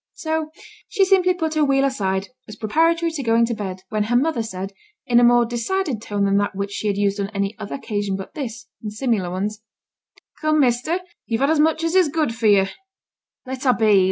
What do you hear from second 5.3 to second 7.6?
decided tone than that which she had used on any